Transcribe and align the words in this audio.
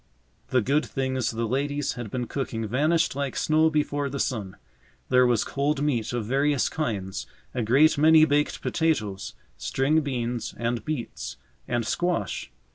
The 0.47 0.61
good 0.63 0.83
things 0.83 1.29
the 1.29 1.45
ladies 1.47 1.93
had 1.93 2.09
been 2.09 2.25
cooking 2.25 2.65
vanished 2.65 3.15
like 3.15 3.35
snow 3.35 3.69
before 3.69 4.09
the 4.09 4.19
sun. 4.19 4.57
There 5.09 5.27
was 5.27 5.43
cold 5.43 5.83
meat 5.83 6.11
of 6.11 6.25
various 6.25 6.69
kinds, 6.69 7.27
a 7.53 7.61
great 7.61 7.99
many 7.99 8.25
baked 8.25 8.63
potatoes, 8.63 9.35
string 9.57 10.01
beans, 10.01 10.55
and 10.57 10.83
beets, 10.83 11.37
and 11.67 11.85
squash. 11.85 12.49